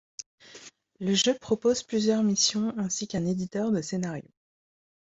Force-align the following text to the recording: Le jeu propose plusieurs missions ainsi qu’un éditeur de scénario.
Le 0.99 1.13
jeu 1.13 1.37
propose 1.37 1.83
plusieurs 1.83 2.23
missions 2.23 2.73
ainsi 2.79 3.07
qu’un 3.07 3.23
éditeur 3.23 3.71
de 3.71 3.83
scénario. 3.83 4.25